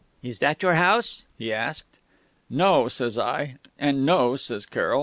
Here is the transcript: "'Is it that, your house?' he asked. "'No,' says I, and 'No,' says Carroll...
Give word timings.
"'Is 0.23 0.37
it 0.37 0.41
that, 0.41 0.63
your 0.63 0.73
house?' 0.73 1.25
he 1.37 1.53
asked. 1.53 1.99
"'No,' 2.49 2.87
says 2.87 3.19
I, 3.19 3.57
and 3.77 4.03
'No,' 4.03 4.35
says 4.35 4.65
Carroll... 4.65 4.99